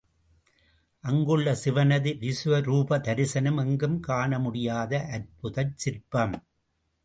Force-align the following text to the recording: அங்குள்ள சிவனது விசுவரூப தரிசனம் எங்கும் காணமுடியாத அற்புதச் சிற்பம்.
அங்குள்ள 1.03 1.53
சிவனது 1.63 2.13
விசுவரூப 2.23 2.99
தரிசனம் 2.99 3.57
எங்கும் 3.57 3.99
காணமுடியாத 4.07 4.93
அற்புதச் 5.11 5.75
சிற்பம். 5.75 6.35